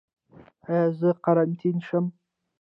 ایا 0.69 0.85
زه 0.99 1.09
قرنطین 1.23 1.77
شم؟ 1.87 2.05